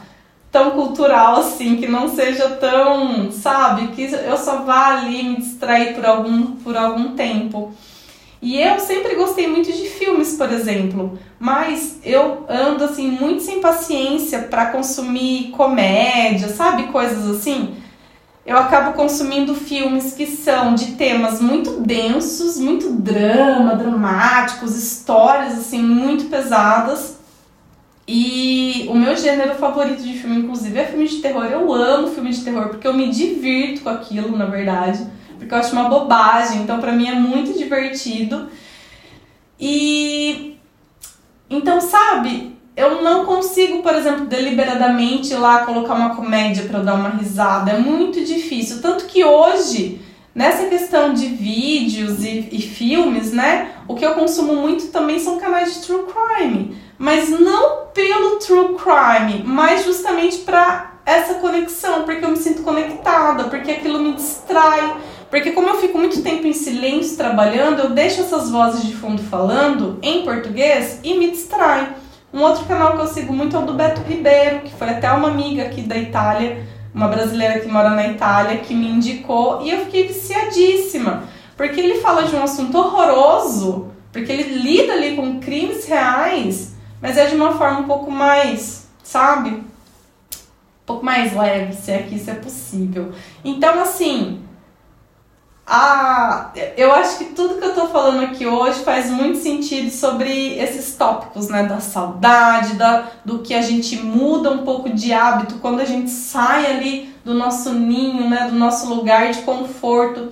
[0.52, 5.94] tão cultural assim, que não seja tão, sabe, que eu só vá ali me distrair
[5.96, 7.74] por algum, por algum tempo.
[8.42, 13.60] E eu sempre gostei muito de filmes, por exemplo, mas eu ando assim muito sem
[13.60, 17.76] paciência para consumir comédia, sabe, coisas assim.
[18.46, 25.82] Eu acabo consumindo filmes que são de temas muito densos, muito drama, dramáticos, histórias assim
[25.82, 27.16] muito pesadas
[28.08, 31.46] e o meu gênero favorito de filme, inclusive, é filme de terror.
[31.46, 35.00] Eu amo filme de terror porque eu me divirto com aquilo, na verdade.
[35.38, 36.62] Porque eu acho uma bobagem.
[36.62, 38.50] Então, para mim, é muito divertido.
[39.60, 40.58] E.
[41.50, 46.96] Então, sabe, eu não consigo, por exemplo, deliberadamente ir lá colocar uma comédia para dar
[46.96, 47.72] uma risada.
[47.72, 48.82] É muito difícil.
[48.82, 50.02] Tanto que hoje,
[50.34, 53.72] nessa questão de vídeos e, e filmes, né?
[53.88, 58.76] O que eu consumo muito também são canais de true crime mas não pelo true
[58.76, 64.96] crime, mas justamente para essa conexão, porque eu me sinto conectada, porque aquilo me distrai,
[65.30, 69.22] porque como eu fico muito tempo em silêncio trabalhando, eu deixo essas vozes de fundo
[69.24, 71.96] falando em português e me distrai.
[72.34, 75.12] Um outro canal que eu sigo muito é o do Beto Ribeiro, que foi até
[75.12, 79.72] uma amiga aqui da Itália, uma brasileira que mora na Itália, que me indicou e
[79.72, 81.24] eu fiquei viciadíssima,
[81.56, 87.18] porque ele fala de um assunto horroroso, porque ele lida ali com crimes reais mas
[87.18, 89.50] é de uma forma um pouco mais, sabe?
[89.52, 89.64] Um
[90.88, 93.12] pouco mais leve, se é que isso é possível.
[93.44, 94.42] Então, assim,
[95.68, 100.60] a, eu acho que tudo que eu tô falando aqui hoje faz muito sentido sobre
[100.60, 101.64] esses tópicos, né?
[101.64, 106.12] Da saudade, da, do que a gente muda um pouco de hábito quando a gente
[106.12, 108.48] sai ali do nosso ninho, né?
[108.48, 110.32] Do nosso lugar de conforto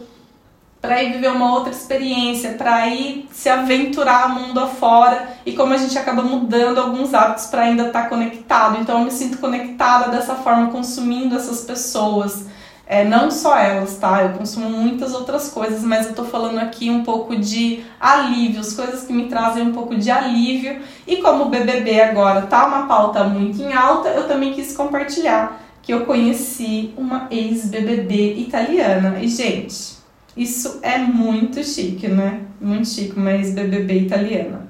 [0.79, 5.77] para ir viver uma outra experiência, para ir se aventurar mundo afora e como a
[5.77, 8.77] gente acaba mudando alguns hábitos para ainda estar tá conectado.
[8.79, 12.45] Então eu me sinto conectada dessa forma, consumindo essas pessoas.
[12.85, 14.23] É, não só elas, tá?
[14.23, 18.73] Eu consumo muitas outras coisas, mas eu tô falando aqui um pouco de alívio, as
[18.73, 20.81] coisas que me trazem um pouco de alívio.
[21.07, 25.61] E como o BBB agora tá uma pauta muito em alta, eu também quis compartilhar
[25.81, 29.19] que eu conheci uma ex-BBB italiana.
[29.19, 29.97] E, gente,
[30.35, 32.41] isso é muito chique, né?
[32.59, 34.67] Muito chique, mas BBB italiana.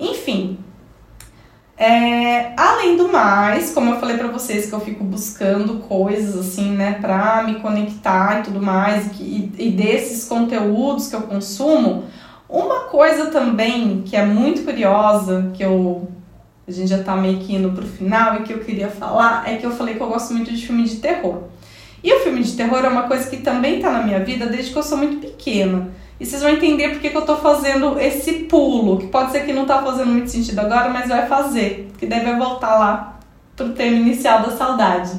[0.00, 0.58] Enfim,
[1.76, 6.70] é, além do mais, como eu falei para vocês que eu fico buscando coisas assim,
[6.70, 12.04] né, pra me conectar e tudo mais, e, e desses conteúdos que eu consumo,
[12.48, 16.08] uma coisa também que é muito curiosa, que eu
[16.66, 19.56] a gente já tá meio que indo pro final e que eu queria falar, é
[19.56, 21.42] que eu falei que eu gosto muito de filme de terror.
[22.02, 24.72] E o filme de terror é uma coisa que também tá na minha vida desde
[24.72, 25.88] que eu sou muito pequena.
[26.18, 29.52] E vocês vão entender porque que eu tô fazendo esse pulo, que pode ser que
[29.52, 33.18] não tá fazendo muito sentido agora, mas vai fazer, que deve voltar lá
[33.56, 35.10] pro tema inicial da saudade.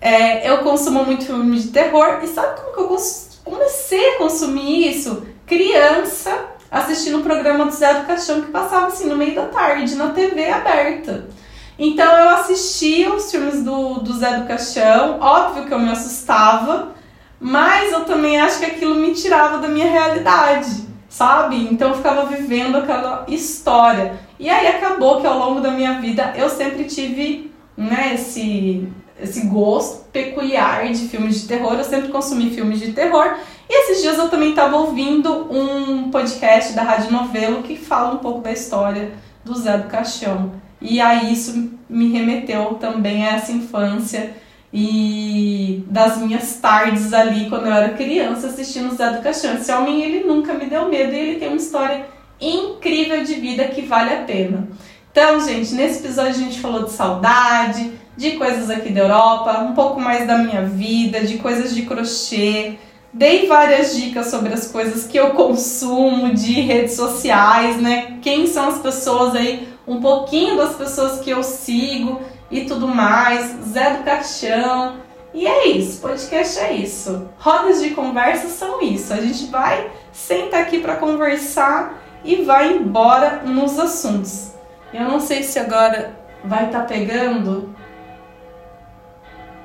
[0.00, 2.98] É, eu consumo muito filme de terror, e sabe como que eu
[3.44, 5.26] comecei a consumir isso?
[5.44, 9.96] Criança, assistindo o programa do Zé do Caixão que passava assim no meio da tarde,
[9.96, 11.28] na TV aberta.
[11.76, 16.94] Então eu assistia os filmes do, do Zé do Caixão, óbvio que eu me assustava,
[17.40, 21.56] mas eu também acho que aquilo me tirava da minha realidade, sabe?
[21.72, 24.20] Então eu ficava vivendo aquela história.
[24.38, 28.86] E aí acabou que ao longo da minha vida eu sempre tive né, esse,
[29.18, 33.38] esse gosto peculiar de filmes de terror, eu sempre consumi filmes de terror.
[33.68, 38.18] E esses dias eu também estava ouvindo um podcast da Rádio Novelo que fala um
[38.18, 40.52] pouco da história do Zé do Caixão.
[40.80, 44.34] E aí isso me remeteu também a essa infância
[44.72, 49.54] e das minhas tardes ali quando eu era criança assistindo Zé do Caixão.
[49.54, 52.06] Esse homem ele nunca me deu medo e ele tem uma história
[52.40, 54.68] incrível de vida que vale a pena.
[55.10, 59.74] Então, gente, nesse episódio a gente falou de saudade, de coisas aqui da Europa, um
[59.74, 62.74] pouco mais da minha vida, de coisas de crochê.
[63.12, 68.18] Dei várias dicas sobre as coisas que eu consumo de redes sociais, né?
[68.22, 72.20] Quem são as pessoas aí um pouquinho das pessoas que eu sigo
[72.50, 74.96] e tudo mais, Zé do Caixão.
[75.32, 77.28] E é isso, podcast é isso.
[77.38, 79.12] Rodas de conversa são isso.
[79.12, 84.52] A gente vai, senta aqui para conversar e vai embora nos assuntos.
[84.92, 87.72] Eu não sei se agora vai estar tá pegando.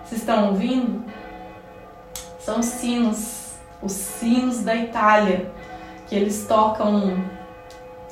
[0.03, 1.03] Vocês estão ouvindo?
[2.39, 5.51] São sinos, os sinos da Itália,
[6.05, 7.17] que eles tocam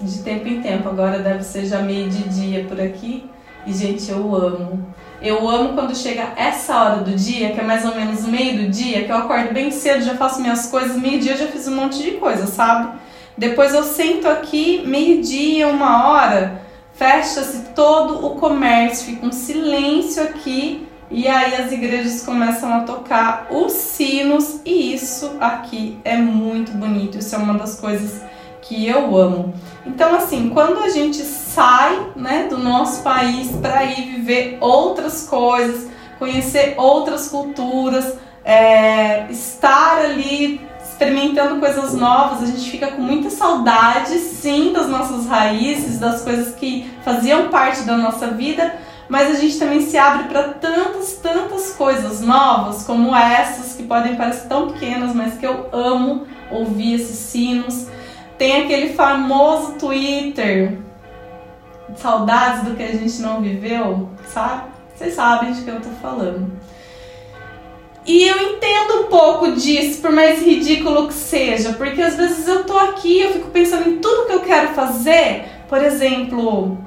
[0.02, 0.90] de tempo em tempo.
[0.90, 3.30] Agora deve ser já meio de dia por aqui.
[3.66, 4.86] E, gente, eu amo.
[5.22, 8.70] Eu amo quando chega essa hora do dia, que é mais ou menos meio do
[8.70, 11.76] dia, que eu acordo bem cedo, já faço minhas coisas, meio-dia eu já fiz um
[11.76, 12.98] monte de coisa, sabe?
[13.38, 16.62] Depois eu sento aqui, meio-dia, uma hora,
[16.94, 23.48] fecha-se todo o comércio, fica um silêncio aqui e aí as igrejas começam a tocar
[23.50, 27.18] os sinos e isso aqui é muito bonito.
[27.18, 28.22] Isso é uma das coisas
[28.64, 29.54] que eu amo.
[29.86, 35.90] Então, assim, quando a gente sai né, do nosso país para ir viver outras coisas,
[36.18, 44.18] conhecer outras culturas, é, estar ali experimentando coisas novas, a gente fica com muita saudade,
[44.20, 48.76] sim, das nossas raízes, das coisas que faziam parte da nossa vida,
[49.10, 54.16] mas a gente também se abre para tantas, tantas coisas novas, como essas que podem
[54.16, 57.88] parecer tão pequenas, mas que eu amo ouvir esses sinos.
[58.38, 60.78] Tem aquele famoso Twitter,
[61.96, 64.72] saudades do que a gente não viveu, sabe?
[64.96, 66.52] Vocês sabem de que eu tô falando.
[68.06, 72.66] E eu entendo um pouco disso, por mais ridículo que seja, porque às vezes eu
[72.66, 75.46] tô aqui, eu fico pensando em tudo que eu quero fazer.
[75.70, 76.78] Por exemplo,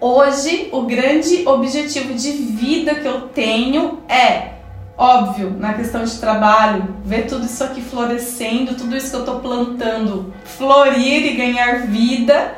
[0.00, 4.55] hoje o grande objetivo de vida que eu tenho é
[4.98, 9.40] Óbvio, na questão de trabalho, ver tudo isso aqui florescendo, tudo isso que eu estou
[9.40, 12.56] plantando florir e ganhar vida.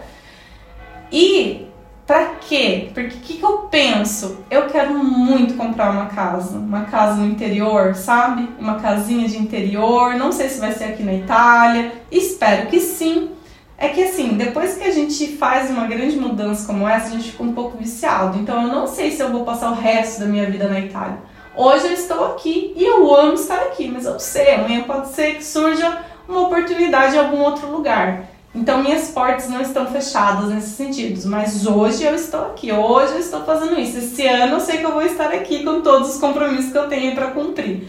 [1.10, 1.66] E
[2.06, 2.90] para quê?
[2.94, 4.44] Porque o que, que eu penso?
[4.48, 8.48] Eu quero muito comprar uma casa, uma casa no interior, sabe?
[8.58, 10.14] Uma casinha de interior.
[10.14, 13.30] Não sei se vai ser aqui na Itália, espero que sim.
[13.76, 17.32] É que assim, depois que a gente faz uma grande mudança como essa, a gente
[17.32, 18.38] fica um pouco viciado.
[18.38, 21.18] Então eu não sei se eu vou passar o resto da minha vida na Itália.
[21.58, 25.34] Hoje eu estou aqui e eu amo estar aqui, mas eu sei, amanhã pode ser
[25.34, 28.26] que surja uma oportunidade em algum outro lugar.
[28.54, 33.18] Então minhas portas não estão fechadas nesses sentidos, mas hoje eu estou aqui, hoje eu
[33.18, 33.98] estou fazendo isso.
[33.98, 36.88] Esse ano eu sei que eu vou estar aqui com todos os compromissos que eu
[36.88, 37.88] tenho para cumprir.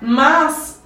[0.00, 0.77] Mas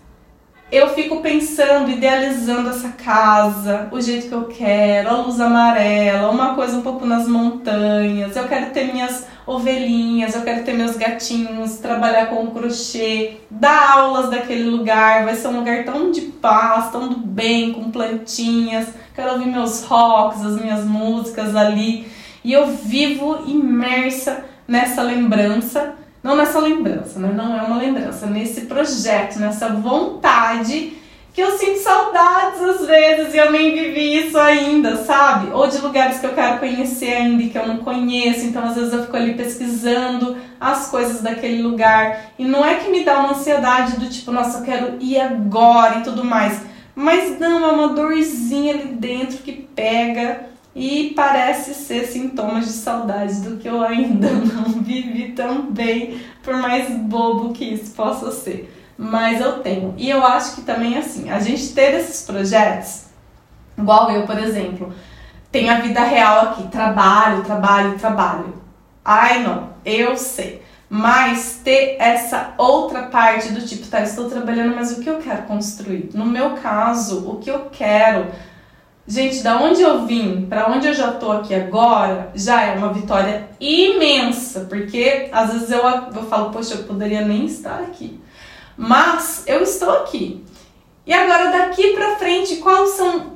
[0.73, 6.55] eu fico pensando, idealizando essa casa, o jeito que eu quero, a luz amarela, uma
[6.55, 8.35] coisa um pouco nas montanhas.
[8.35, 14.31] Eu quero ter minhas ovelhinhas, eu quero ter meus gatinhos, trabalhar com crochê, dar aulas
[14.31, 15.27] daquele lugar.
[15.27, 18.89] Vai ser um lugar tão de paz, tão do bem, com plantinhas.
[19.14, 22.09] Quero ouvir meus rocks, as minhas músicas ali.
[22.43, 27.33] E eu vivo imersa nessa lembrança não nessa lembrança, né?
[27.35, 30.95] Não é uma lembrança, nesse projeto, nessa vontade
[31.35, 35.51] que eu sinto saudades às vezes e eu nem vivi isso ainda, sabe?
[35.51, 38.75] Ou de lugares que eu quero conhecer ainda e que eu não conheço, então às
[38.75, 43.18] vezes eu fico ali pesquisando as coisas daquele lugar e não é que me dá
[43.18, 46.61] uma ansiedade do tipo, nossa, eu quero ir agora e tudo mais,
[46.95, 53.41] mas não, é uma dorzinha ali dentro que pega e parece ser sintomas de saudade
[53.41, 58.73] do que eu ainda não vivi tão bem, por mais bobo que isso possa ser.
[58.97, 59.95] Mas eu tenho.
[59.99, 63.07] E eu acho que também assim, a gente ter esses projetos,
[63.77, 64.93] igual eu, por exemplo,
[65.51, 68.55] tenho a vida real aqui, trabalho, trabalho, trabalho.
[69.05, 70.62] Ai, não, eu sei.
[70.89, 75.43] Mas ter essa outra parte do tipo, tá, estou trabalhando, mas o que eu quero
[75.45, 76.11] construir?
[76.12, 78.27] No meu caso, o que eu quero
[79.07, 82.92] Gente, da onde eu vim para onde eu já tô aqui agora, já é uma
[82.92, 88.20] vitória imensa, porque às vezes eu, eu falo, poxa, eu poderia nem estar aqui.
[88.76, 90.44] Mas eu estou aqui.
[91.05, 93.32] E agora daqui para frente, quais são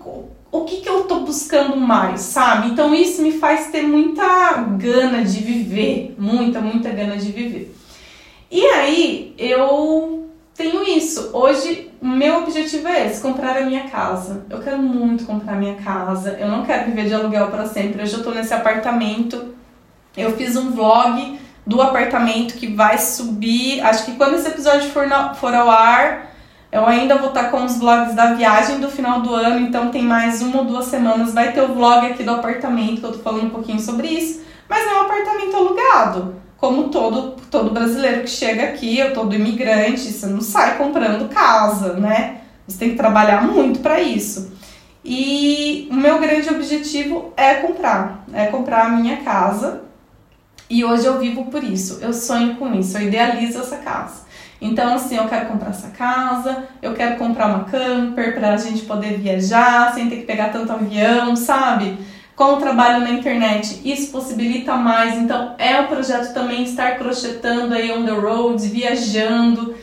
[0.53, 2.69] o que, que eu tô buscando mais, sabe?
[2.69, 7.75] Então isso me faz ter muita gana de viver, muita, muita gana de viver.
[8.51, 10.26] E aí eu
[10.57, 11.31] tenho isso.
[11.33, 14.45] Hoje meu objetivo é esse, comprar a minha casa.
[14.49, 16.37] Eu quero muito comprar a minha casa.
[16.39, 18.03] Eu não quero viver de aluguel para sempre.
[18.03, 19.55] Hoje eu tô nesse apartamento.
[20.17, 23.81] Eu fiz um vlog do apartamento que vai subir.
[23.83, 26.33] Acho que quando esse episódio for, no, for ao ar,
[26.73, 29.61] eu ainda vou estar tá com os vlogs da viagem do final do ano.
[29.61, 31.35] Então tem mais uma ou duas semanas.
[31.35, 34.43] Vai ter o vlog aqui do apartamento, que eu tô falando um pouquinho sobre isso.
[34.69, 40.01] Mas é um apartamento alugado como todo, todo brasileiro que chega aqui, ou todo imigrante,
[40.01, 42.41] você não sai comprando casa, né?
[42.67, 44.53] Você tem que trabalhar muito para isso.
[45.05, 49.83] E o meu grande objetivo é comprar, é comprar a minha casa.
[50.69, 54.27] E hoje eu vivo por isso, eu sonho com isso, eu idealizo essa casa.
[54.61, 58.83] Então, assim, eu quero comprar essa casa, eu quero comprar uma camper para a gente
[58.83, 61.99] poder viajar sem ter que pegar tanto avião, sabe?
[62.37, 65.17] Com o trabalho na internet, isso possibilita mais.
[65.17, 69.75] Então, é o projeto também estar crochetando aí on the road, viajando.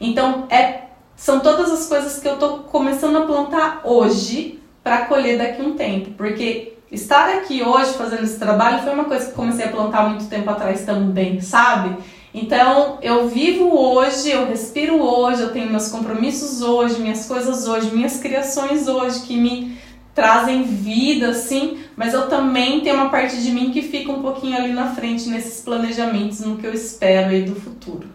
[0.00, 0.82] Então, é,
[1.16, 5.74] são todas as coisas que eu tô começando a plantar hoje para colher daqui um
[5.74, 10.08] tempo, porque estar aqui hoje fazendo esse trabalho foi uma coisa que comecei a plantar
[10.08, 11.96] muito tempo atrás também, sabe?
[12.32, 17.90] Então, eu vivo hoje, eu respiro hoje, eu tenho meus compromissos hoje, minhas coisas hoje,
[17.92, 19.76] minhas criações hoje que me
[20.14, 24.56] trazem vida, assim, mas eu também tenho uma parte de mim que fica um pouquinho
[24.56, 28.08] ali na frente nesses planejamentos, no que eu espero aí do futuro.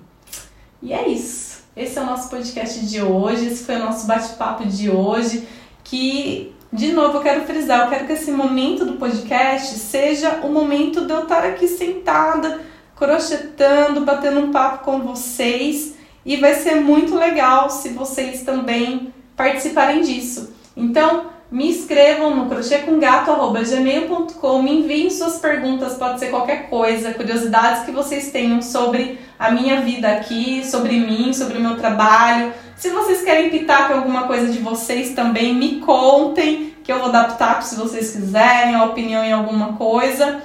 [0.81, 1.61] E é isso.
[1.75, 5.47] Esse é o nosso podcast de hoje, esse foi o nosso bate-papo de hoje,
[5.83, 10.47] que de novo, eu quero frisar, eu quero que esse momento do podcast seja o
[10.47, 12.61] momento de eu estar aqui sentada,
[12.95, 15.95] crochetando, batendo um papo com vocês.
[16.25, 20.53] E vai ser muito legal se vocês também participarem disso.
[20.77, 27.91] Então, me escrevam no crochêcomgato.gmail.com, me enviem suas perguntas, pode ser qualquer coisa, curiosidades que
[27.91, 32.53] vocês tenham sobre a minha vida aqui, sobre mim, sobre o meu trabalho.
[32.77, 37.63] Se vocês querem pitaco alguma coisa de vocês também, me contem, que eu vou pitaco
[37.63, 40.41] se vocês quiserem, a opinião em alguma coisa.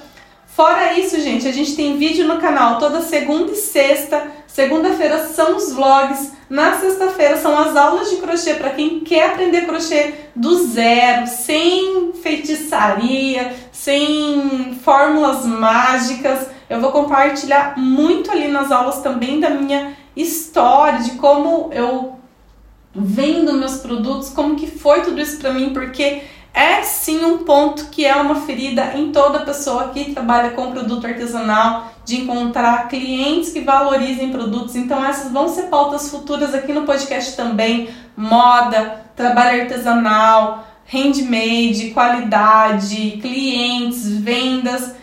[0.56, 4.26] Fora isso, gente, a gente tem vídeo no canal toda segunda e sexta.
[4.46, 6.32] Segunda-feira são os vlogs.
[6.48, 12.14] Na sexta-feira são as aulas de crochê para quem quer aprender crochê do zero, sem
[12.22, 16.46] feitiçaria, sem fórmulas mágicas.
[16.70, 22.16] Eu vou compartilhar muito ali nas aulas também da minha história, de como eu
[22.94, 26.22] vendo meus produtos, como que foi tudo isso para mim, porque
[26.56, 31.06] é sim um ponto que é uma ferida em toda pessoa que trabalha com produto
[31.06, 34.74] artesanal, de encontrar clientes que valorizem produtos.
[34.74, 43.18] Então, essas vão ser pautas futuras aqui no podcast também: moda, trabalho artesanal, handmade, qualidade,
[43.20, 44.94] clientes, vendas.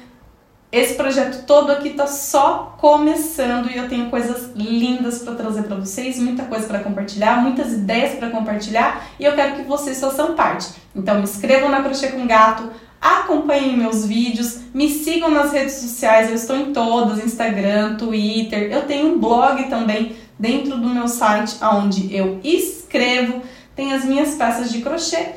[0.73, 5.75] Esse projeto todo aqui tá só começando e eu tenho coisas lindas para trazer para
[5.75, 10.33] vocês, muita coisa para compartilhar, muitas ideias para compartilhar e eu quero que vocês façam
[10.33, 10.69] parte.
[10.95, 16.29] Então me inscrevam na Crochê com Gato, acompanhem meus vídeos, me sigam nas redes sociais,
[16.29, 21.55] eu estou em todas, Instagram, Twitter, eu tenho um blog também dentro do meu site
[21.61, 23.43] onde eu escrevo,
[23.75, 25.33] tem as minhas peças de crochê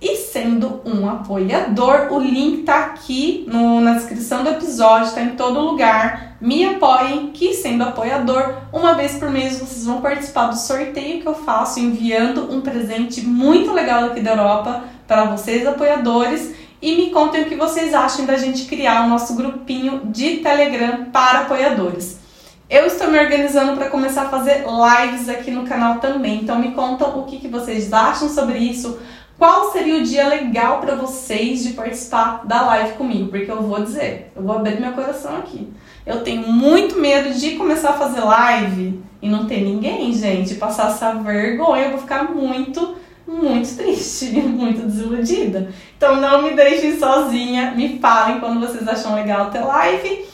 [0.00, 5.30] e sendo um apoiador, o link tá aqui no, na descrição do episódio, tá em
[5.30, 6.36] todo lugar.
[6.38, 11.26] Me apoiem, que sendo apoiador, uma vez por mês vocês vão participar do sorteio que
[11.26, 16.54] eu faço enviando um presente muito legal aqui da Europa para vocês apoiadores.
[16.82, 21.06] E me contem o que vocês acham da gente criar o nosso grupinho de Telegram
[21.06, 22.20] para apoiadores.
[22.68, 26.42] Eu estou me organizando para começar a fazer lives aqui no canal também.
[26.42, 28.98] Então me contam o que, que vocês acham sobre isso
[29.38, 33.28] qual seria o dia legal para vocês de participar da live comigo?
[33.28, 35.68] Porque eu vou dizer, eu vou abrir meu coração aqui.
[36.06, 40.90] Eu tenho muito medo de começar a fazer live e não ter ninguém, gente, passar
[40.90, 45.70] essa vergonha, eu vou ficar muito, muito triste, muito desiludida.
[45.96, 50.24] Então não me deixem sozinha, me falem quando vocês acham legal ter live.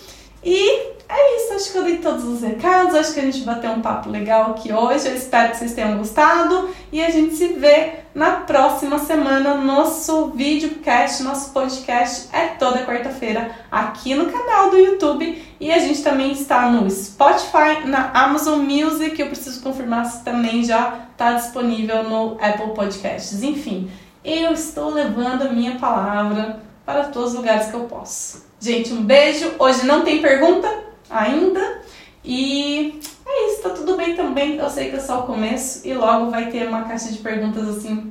[0.44, 3.70] E é isso, acho que eu dei todos os recados, acho que a gente bateu
[3.70, 5.08] um papo legal aqui hoje.
[5.08, 9.54] Eu espero que vocês tenham gostado e a gente se vê na próxima semana.
[9.54, 16.02] Nosso videocast, nosso podcast é toda quarta-feira aqui no canal do YouTube e a gente
[16.02, 19.20] também está no Spotify, na Amazon Music.
[19.20, 23.42] Eu preciso confirmar se também já está disponível no Apple Podcasts.
[23.42, 23.90] Enfim,
[24.24, 28.46] eu estou levando a minha palavra para todos os lugares que eu posso.
[28.58, 29.52] Gente, um beijo.
[29.58, 31.82] Hoje não tem pergunta ainda.
[32.24, 34.56] E é isso, tá tudo bem também.
[34.56, 37.68] Eu sei que é só o começo e logo vai ter uma caixa de perguntas
[37.68, 38.10] assim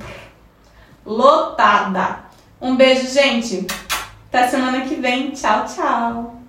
[1.05, 2.19] lotada.
[2.61, 3.65] Um beijo, gente.
[4.27, 5.31] Até semana que vem.
[5.31, 6.40] Tchau, tchau.